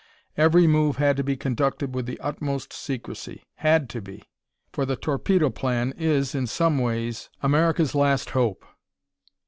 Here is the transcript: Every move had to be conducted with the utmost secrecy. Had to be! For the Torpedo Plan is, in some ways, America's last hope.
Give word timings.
Every 0.35 0.65
move 0.65 0.95
had 0.97 1.15
to 1.17 1.23
be 1.23 1.37
conducted 1.37 1.93
with 1.93 2.07
the 2.07 2.19
utmost 2.21 2.73
secrecy. 2.73 3.43
Had 3.57 3.87
to 3.89 4.01
be! 4.01 4.23
For 4.73 4.83
the 4.83 4.95
Torpedo 4.95 5.51
Plan 5.51 5.93
is, 5.95 6.33
in 6.33 6.47
some 6.47 6.79
ways, 6.79 7.29
America's 7.43 7.93
last 7.93 8.31
hope. 8.31 8.65